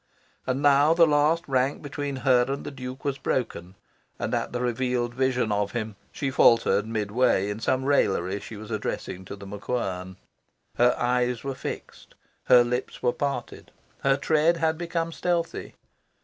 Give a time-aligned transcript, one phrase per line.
[0.47, 3.75] And now the last rank between her and the Duke was broken,
[4.17, 8.71] and at the revealed vision of him she faltered midway in some raillery she was
[8.71, 10.15] addressing to The MacQuern.
[10.79, 13.69] Her eyes were fixed, her lips were parted,
[13.99, 15.75] her tread had become stealthy.